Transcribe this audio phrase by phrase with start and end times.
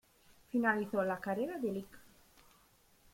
[0.49, 1.99] Finalizó la carrera de Lic.